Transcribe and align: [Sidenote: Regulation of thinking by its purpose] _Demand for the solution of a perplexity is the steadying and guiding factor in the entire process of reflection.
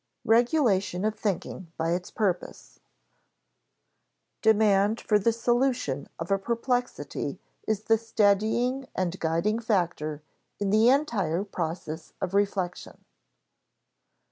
[Sidenote: 0.23 0.39
Regulation 0.39 1.05
of 1.05 1.13
thinking 1.15 1.71
by 1.77 1.91
its 1.91 2.09
purpose] 2.09 2.79
_Demand 4.41 4.99
for 4.99 5.19
the 5.19 5.31
solution 5.31 6.09
of 6.17 6.31
a 6.31 6.39
perplexity 6.39 7.39
is 7.67 7.83
the 7.83 7.99
steadying 7.99 8.87
and 8.95 9.19
guiding 9.19 9.59
factor 9.59 10.23
in 10.59 10.71
the 10.71 10.89
entire 10.89 11.43
process 11.43 12.13
of 12.19 12.33
reflection. 12.33 13.05